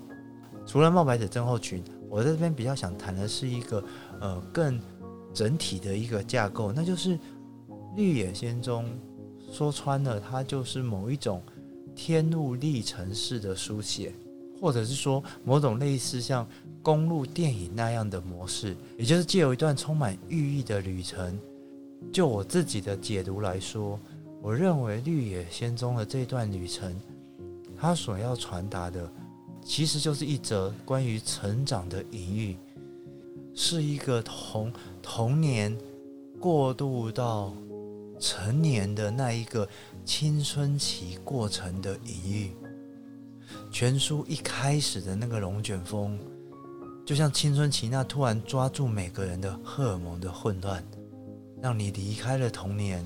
[0.64, 3.84] 除了冒牌者症候群，我在这边比较想谈的是一个
[4.22, 4.80] 呃更。
[5.34, 7.18] 整体的一个架构，那就是
[7.96, 8.84] 《绿野仙踪》。
[9.52, 11.40] 说穿了，它就是某一种
[11.94, 14.12] 天路历程式的书写，
[14.60, 16.44] 或者是说某种类似像
[16.82, 21.38] 公路电影那样的模式，也就是借由一段充满寓意的旅程。
[22.12, 23.96] 就我自己的解读来说，
[24.42, 26.92] 我认为《绿野仙踪》的这段旅程，
[27.76, 29.08] 它所要传达的，
[29.64, 32.56] 其实就是一则关于成长的隐喻。
[33.54, 35.76] 是一个童童年
[36.40, 37.54] 过渡到
[38.18, 39.68] 成年的那一个
[40.04, 42.56] 青春期过程的隐喻。
[43.70, 46.18] 全书一开始的那个龙卷风，
[47.04, 50.84] 就像青春期那突然抓住每个人的荷尔蒙的混乱，
[51.62, 53.04] 让你离开了童年，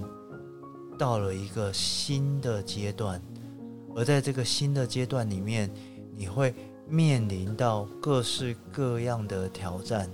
[0.98, 3.20] 到了一个新的阶段。
[3.94, 5.70] 而在这个新的阶段里面，
[6.16, 6.54] 你会
[6.88, 10.08] 面临到各式各样的挑战。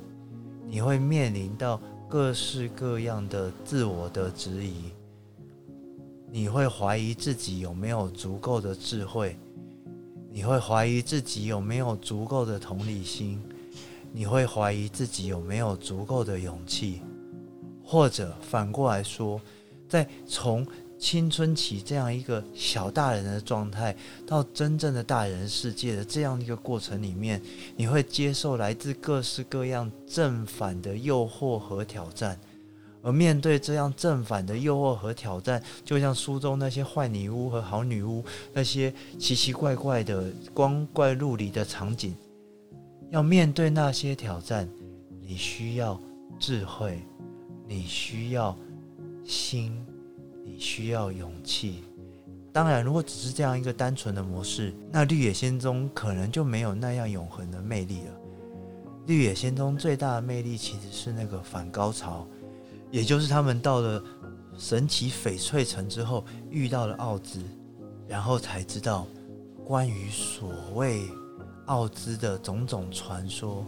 [0.67, 4.91] 你会面临到各式各样的自我的质疑，
[6.31, 9.37] 你会怀疑自己有没有足够的智慧，
[10.31, 13.43] 你会怀疑自己有没有足够的同理心，
[14.13, 17.03] 你会怀疑自己有没有足够的勇气，
[17.85, 19.41] 或者反过来说，
[19.89, 20.67] 在从。
[21.05, 23.95] 青春期这样一个小大人的状态，
[24.27, 27.43] 到真正的大人世界的这样一个过程里面，
[27.77, 32.41] 你会接受来自各式各样正反的诱惑和挑战，
[33.03, 38.25] 而面对这样正反的诱惑和挑战，就像书中那些坏女巫和好女巫
[38.55, 42.17] 那些奇奇怪怪的光怪陆离的场景，
[43.11, 44.67] 要面对那些挑战，
[45.21, 46.01] 你需要
[46.41, 46.99] 智慧，
[47.69, 48.57] 你需要
[49.23, 49.85] 心。
[50.59, 51.83] 需要勇气，
[52.53, 58.11] 当然，如果只是这样一个单纯的模式，那《绿野仙踪》可能就没有那样永恒的魅力了。
[59.07, 62.27] 《绿野仙踪》最大的魅力其实是那个反高潮，
[62.91, 64.03] 也就是他们到了
[64.57, 67.43] 神奇翡翠城之后遇到了奥兹，
[68.07, 69.07] 然后才知道
[69.65, 71.03] 关于所谓
[71.67, 73.67] 奥兹的种种传说，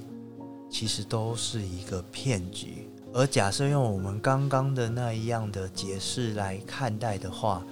[0.71, 2.89] 其实都是一个骗局。
[3.17, 7.65] 而假设用我们刚刚的那一样的解释来看待的话，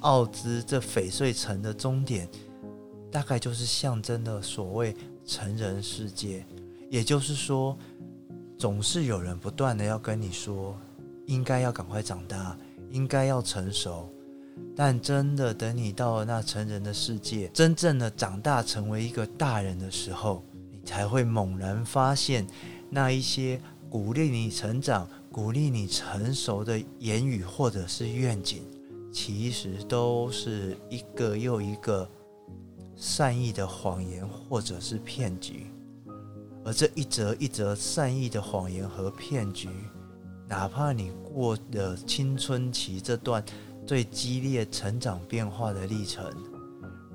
[0.00, 2.26] 奥兹这翡翠城的终点，
[3.12, 6.46] 大概就是象征的所谓成人世界。
[6.88, 7.76] 也就是说，
[8.56, 10.74] 总是有人不断的要跟你说，
[11.26, 12.56] 应该要赶快长大，
[12.88, 14.08] 应该要成熟。
[14.74, 22.46] 但真的等你到了那成人的世界，真正的长大成为一个大人的时候，你才会猛然发现
[22.88, 23.60] 那一些。
[23.96, 28.62] 鼓励你成长、鼓励你成熟的言语或者是愿景，
[29.10, 32.06] 其实都是一个又一个
[32.94, 35.68] 善意的谎言或者是骗局。
[36.62, 39.70] 而这一则一则善意的谎言和骗局，
[40.46, 43.42] 哪怕你过了青春期这段
[43.86, 46.30] 最激烈成长变化的历程，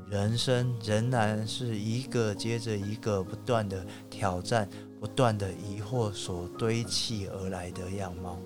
[0.10, 4.68] 人生仍然是一个接着一个不断的挑战。
[5.02, 8.38] 不断的疑惑所堆砌而来的样貌，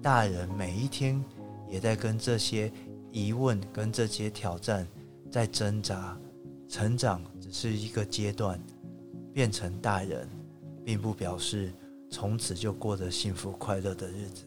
[0.00, 1.20] 大人每一天
[1.68, 2.70] 也在跟这些
[3.10, 4.86] 疑问、跟这些挑战
[5.28, 6.16] 在挣扎。
[6.68, 8.62] 成长只是一个阶段，
[9.32, 10.28] 变成大人，
[10.84, 11.72] 并不表示
[12.08, 14.44] 从此就过着幸福快乐的日子。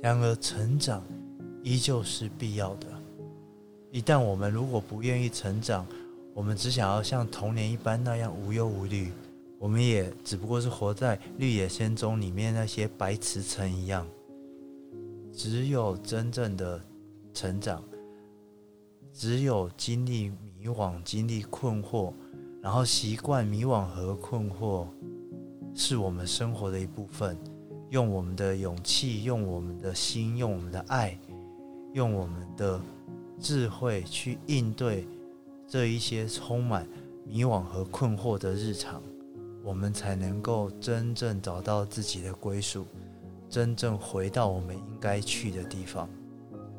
[0.00, 1.02] 然而，成长
[1.64, 2.86] 依旧是必要的。
[3.90, 5.84] 一旦我们如果不愿意成长，
[6.34, 9.10] 我们只想要像童年一般那样无忧无虑。
[9.58, 14.06] 我们也只不过是活在《绿野仙踪》里面那些白瓷城一样，
[15.32, 16.80] 只有真正的
[17.34, 17.82] 成长，
[19.12, 22.12] 只有经历迷惘、经历困惑，
[22.62, 24.86] 然后习惯迷惘和困惑，
[25.74, 27.36] 是我们生活的一部分。
[27.90, 31.18] 用我们的勇气，用我们的心，用我们的爱，
[31.94, 32.78] 用我们的
[33.40, 35.08] 智慧去应对
[35.66, 36.86] 这一些充满
[37.26, 39.02] 迷惘和困惑的日常。
[39.68, 42.86] 我们才能够真正找到自己的归属，
[43.50, 46.08] 真正回到我们应该去的地方。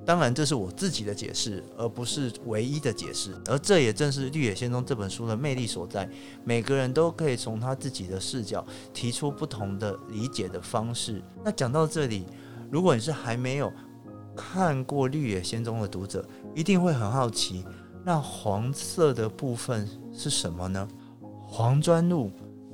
[0.03, 3.39] 当然，这是我自己的解释，而不是唯一的解释。
[3.45, 6.09] 而这也正是《绿野仙踪》这本书的魅力所在。
[6.43, 11.21] 每个人都可以从他自己的视角提出不同的理解的方式。
[11.45, 12.25] 那讲到这里，
[12.71, 13.71] 如果你是还没有
[14.35, 17.63] 看过《绿野仙踪》的读者，一定会很好奇：
[18.03, 20.87] 那黄色的部分是什么呢？
[21.47, 22.31] 黄砖路。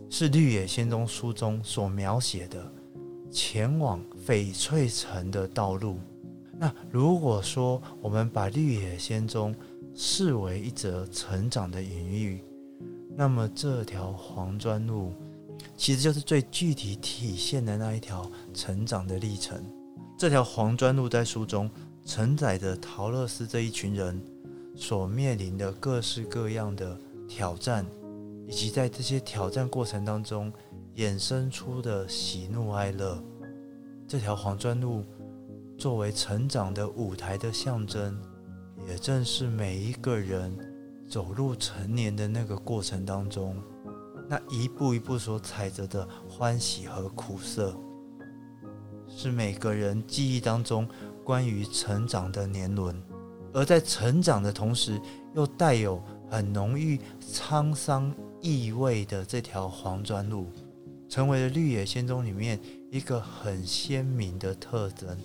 [0.09, 2.71] 是《绿野仙踪》书中所描写的
[3.31, 5.99] 前往翡翠城的道路。
[6.57, 9.53] 那如果说我们把《绿野仙踪》
[9.93, 12.41] 视为一则成长的隐喻，
[13.15, 15.13] 那么这条黄砖路
[15.75, 19.61] 其实就是最具体体现的那一条成长的历程。
[20.17, 21.69] 这条黄砖路在书中
[22.05, 24.21] 承载着陶乐斯这一群人
[24.75, 26.97] 所面临的各式各样的
[27.27, 27.85] 挑战。
[28.47, 30.51] 以及在这些挑战过程当中
[30.95, 33.21] 衍生出的喜怒哀乐，
[34.07, 35.03] 这条黄砖路
[35.77, 38.17] 作为成长的舞台的象征，
[38.87, 40.55] 也正是每一个人
[41.09, 43.57] 走入成年的那个过程当中，
[44.29, 47.75] 那一步一步所踩着的欢喜和苦涩，
[49.07, 50.87] 是每个人记忆当中
[51.23, 52.95] 关于成长的年轮，
[53.53, 55.01] 而在成长的同时，
[55.33, 58.13] 又带有很浓郁沧桑。
[58.41, 60.47] 意味的这条黄砖路，
[61.09, 62.59] 成为了《绿野仙踪》里面
[62.91, 65.17] 一个很鲜明的特征。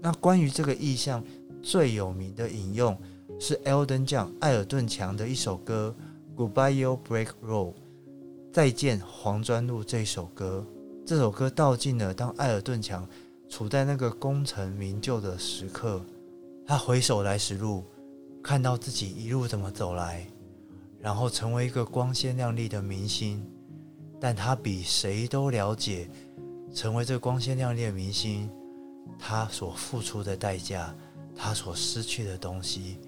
[0.00, 1.22] 那关于这个意象
[1.62, 2.96] 最有名的引用
[3.38, 5.94] 是 Elden 将艾尔顿强的一首歌
[6.40, 7.72] 《，goodbye you Brick Road》，
[8.52, 10.66] 再见黄砖路这首歌。
[11.06, 13.08] 这首歌道尽了当艾尔顿强
[13.48, 16.00] 处在那个功成名就的时刻，
[16.66, 17.84] 他回首来时路，
[18.42, 20.26] 看到自己一路怎么走来。
[21.02, 23.44] 然后成为一个光鲜亮丽的明星，
[24.20, 26.08] 但他比谁都了解，
[26.72, 28.48] 成为这光鲜亮丽的明星，
[29.18, 30.94] 他所付出的代价，
[31.34, 33.00] 他所失去的东西，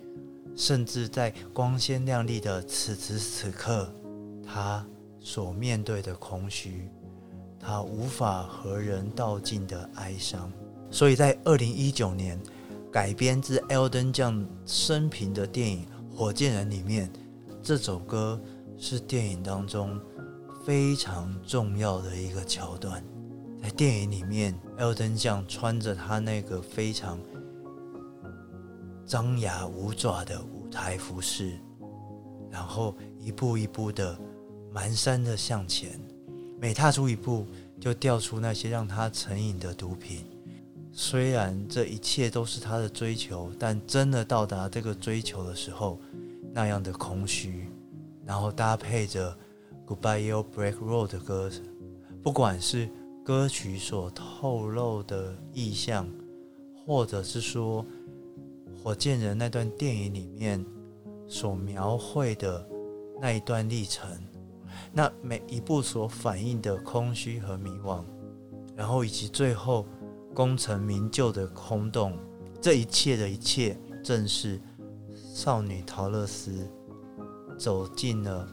[0.56, 3.88] 甚至在光鲜亮丽的此时此刻，
[4.44, 4.84] 他
[5.20, 6.90] 所面对的空虚，
[7.60, 10.52] 他无法和人道尽的哀伤。
[10.90, 12.36] 所以在二零一九年
[12.90, 15.86] 改编自 Elden 将生平的电影
[16.16, 17.08] 《火箭人》里面。
[17.64, 18.38] 这首歌
[18.76, 19.98] 是电影当中
[20.66, 23.02] 非常重要的一个桥段，
[23.62, 27.18] 在电影里面，艾登将穿着他那个非常
[29.06, 31.58] 张牙舞爪的舞台服饰，
[32.50, 34.14] 然后一步一步的
[34.74, 35.98] 蹒跚的向前，
[36.60, 37.46] 每踏出一步
[37.80, 40.26] 就掉出那些让他成瘾的毒品。
[40.92, 45.98] 虽然这一切都是他的追求，但真的到达这个追求的时候，
[46.54, 47.68] 那样的空虚，
[48.24, 49.36] 然后搭配着
[49.92, 51.50] 《Goodbye Your Black Road》的歌，
[52.22, 52.88] 不管是
[53.24, 56.08] 歌曲所透露的意象，
[56.86, 57.84] 或者是说
[58.82, 60.64] 火箭人那段电影里面
[61.26, 62.64] 所描绘的
[63.20, 64.08] 那一段历程，
[64.92, 68.04] 那每一步所反映的空虚和迷惘，
[68.76, 69.84] 然后以及最后。
[70.34, 72.18] 功成名就的空洞，
[72.60, 74.60] 这一切的一切，正是
[75.34, 76.64] 少女陶乐斯
[77.58, 78.48] 走进了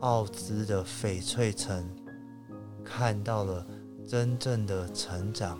[0.00, 1.82] 奥兹的翡翠城，
[2.84, 3.66] 看到了
[4.06, 5.58] 真正的成长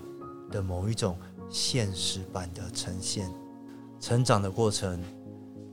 [0.51, 1.17] 的某一种
[1.49, 3.27] 现实版的呈现。
[3.99, 5.01] 成长的过程，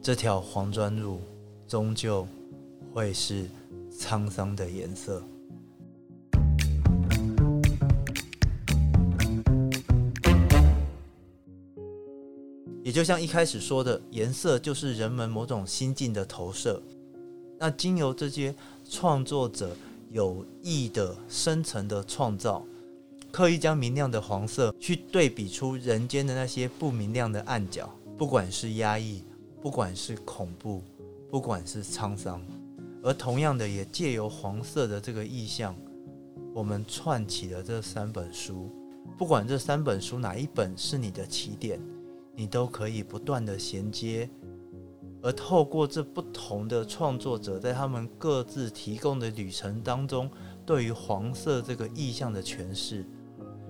[0.01, 1.21] 这条黄砖路
[1.69, 2.27] 终究
[2.95, 3.47] 会是
[3.93, 5.23] 沧桑的颜色。
[12.97, 16.83] 就像一开始说的，颜色就是人们某种心境的投射。
[17.59, 18.55] 那经由这些
[18.89, 19.77] 创作者
[20.11, 22.65] 有意的、深层的创造，
[23.31, 29.23] 刻意将明亮的黄色去对比出人间的那些不明亮的暗角，不管是压抑，
[29.61, 30.83] 不管是恐怖，
[31.31, 32.41] 不管是沧桑。
[33.03, 35.77] 而同样的，也借由黄色的这个意象，
[36.55, 38.71] 我们串起了这三本书。
[39.19, 41.79] 不管这三本书哪一本是你的起点。
[42.37, 44.29] 你都可以不断的衔接，
[45.23, 50.31] 而透过这不同的创作者在他们各自提供的旅程当中，
[50.67, 53.05] 对于黄色这个意象的诠释，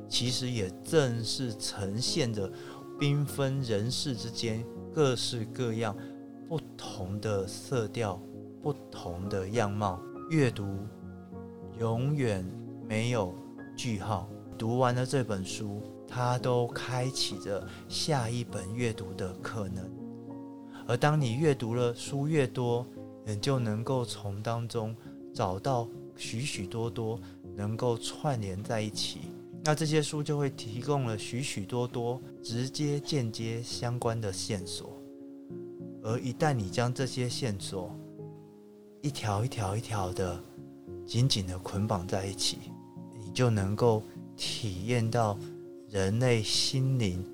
[0.09, 2.51] 其实也正是呈现着
[2.99, 5.97] 缤纷人世之间各式各样
[6.49, 8.21] 不同的色调、
[8.63, 10.01] 不同的样貌。
[10.29, 10.67] 阅读
[11.79, 12.45] 永远
[12.89, 13.33] 没有
[13.77, 15.81] 句号，读完了这本书。
[16.09, 19.85] 它都开启着下一本阅读的可能，
[20.87, 22.87] 而当你阅读了书越多，
[23.25, 24.97] 你就能够从当中
[25.35, 25.87] 找到
[26.17, 27.21] 许许多多
[27.57, 29.23] 能够串联在一起。
[29.65, 34.97] 那这些书就会提供了许许多多直接、间接相关的线索，
[36.03, 37.91] 而一旦你将这些线索
[39.03, 40.41] 一条一条、一条的
[41.05, 42.59] 紧紧的捆绑在一起，
[43.19, 44.03] 你就能够
[44.37, 45.37] 体验到。
[45.97, 47.25] 人类心灵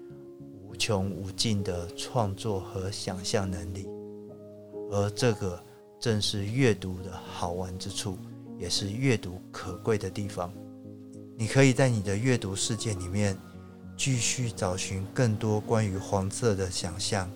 [0.62, 3.88] 无穷无尽的创作和想象能力，
[4.92, 5.60] 而这个
[5.98, 8.16] 正是阅读的好玩之处，
[8.60, 10.48] 也是阅读可贵的地方。
[11.36, 13.36] 你可以在你的阅读世界里面
[13.96, 17.28] 继续找寻更多关于黄色的想象，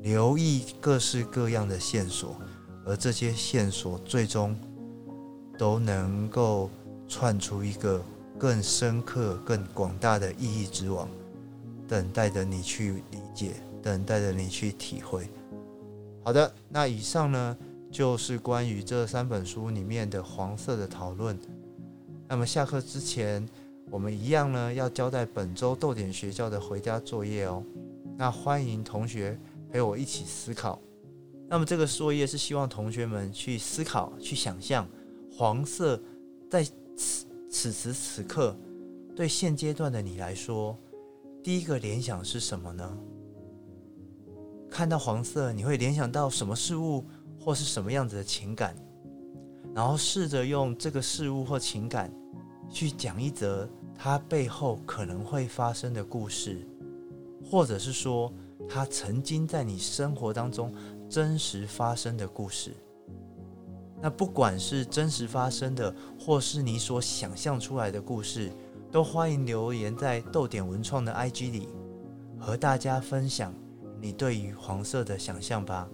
[0.00, 2.36] 留意各式各样的线索，
[2.84, 4.54] 而这些线索最终
[5.56, 6.68] 都能够
[7.08, 8.04] 串出一个。
[8.40, 11.06] 更深刻、更广大的意义之网，
[11.86, 15.28] 等待着你去理解，等待着你去体会。
[16.24, 17.54] 好的，那以上呢
[17.90, 21.38] 就是关于这三本书里面的黄色的讨论。
[22.26, 23.46] 那么下课之前，
[23.90, 27.62] 我们一样呢要交代本周豆点学校的回家作业哦。
[28.16, 29.38] 那欢迎同学
[29.70, 30.80] 陪我一起思考。
[31.46, 34.88] 那么这个作业是希望同学们去思考、去想象
[35.30, 36.00] 黄色
[36.48, 36.66] 在
[37.50, 37.72] 此。
[37.72, 38.56] 时此刻，
[39.14, 40.78] 对现阶段的你来说，
[41.42, 42.98] 第一个联想是什么呢？
[44.70, 47.04] 看到黄色，你会联想到什么事物
[47.38, 48.76] 或是什么样子的情感？
[49.74, 52.12] 然后试着用这个事物或情感
[52.70, 56.66] 去讲一则它背后可能会发生的故事，
[57.44, 58.32] 或者是说
[58.68, 60.72] 它曾经在你生活当中
[61.08, 62.74] 真实发生的故事。
[64.02, 68.50] 那不管是真实发生的，或是你所想象出来的故事，
[68.90, 71.68] 都欢迎留言在豆点文创的 IG 里，
[72.38, 73.54] 和大家分享
[74.00, 75.88] 你对于黄色的想象吧。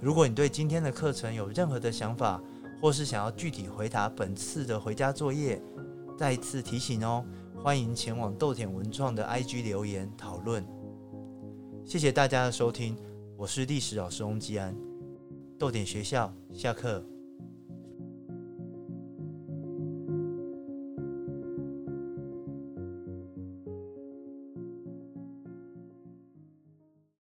[0.00, 2.40] 如果你对今天的课程有任何的想法，
[2.80, 5.60] 或是想要具体回答本次的回家作业，
[6.16, 7.22] 再次提醒哦，
[7.62, 10.64] 欢迎前往豆点文创的 IG 留言讨论。
[11.84, 12.96] 谢谢大家的收听，
[13.36, 14.87] 我是历史老师翁基安。
[15.58, 17.17] 逗点学校下课。